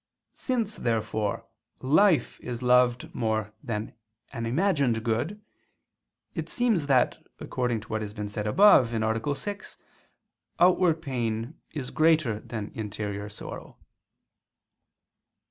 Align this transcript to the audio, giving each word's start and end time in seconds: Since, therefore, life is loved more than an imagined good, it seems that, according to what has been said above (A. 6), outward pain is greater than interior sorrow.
Since, 0.33 0.77
therefore, 0.77 1.45
life 1.79 2.39
is 2.39 2.63
loved 2.63 3.13
more 3.13 3.53
than 3.61 3.93
an 4.33 4.47
imagined 4.47 5.03
good, 5.03 5.39
it 6.33 6.49
seems 6.49 6.87
that, 6.87 7.23
according 7.39 7.81
to 7.81 7.89
what 7.89 8.01
has 8.01 8.11
been 8.11 8.27
said 8.27 8.47
above 8.47 8.91
(A. 8.95 9.35
6), 9.35 9.77
outward 10.59 11.03
pain 11.03 11.53
is 11.69 11.91
greater 11.91 12.39
than 12.39 12.71
interior 12.73 13.29
sorrow. 13.29 13.77